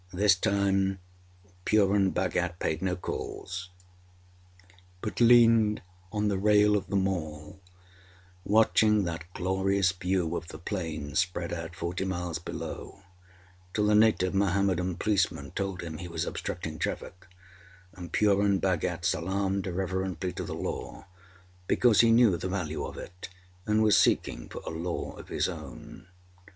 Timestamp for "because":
21.67-22.01